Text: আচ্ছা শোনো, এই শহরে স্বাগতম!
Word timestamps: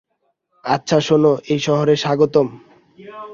আচ্ছা 0.65 0.97
শোনো, 0.99 1.31
এই 1.51 1.59
শহরে 1.59 1.93
স্বাগতম! 1.95 2.47